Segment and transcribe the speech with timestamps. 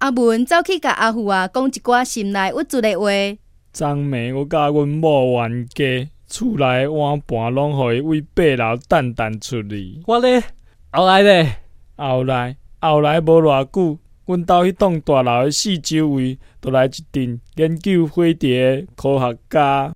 [0.00, 3.06] 阿文走去甲阿虎啊，讲一寡心内郁卒的话。
[3.72, 10.00] 昨暝，我甲阮某冤家，厝内碗盘拢互伊为八楼蛋蛋出去。
[10.06, 10.42] 我咧，
[10.92, 11.56] 后来咧，
[11.96, 19.92] 后来，后来无偌久，阮兜迄栋大楼的四周围，都来一阵研究飞碟的科学家。